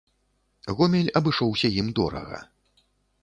[0.79, 2.39] Гомель абышоўся ім дорага.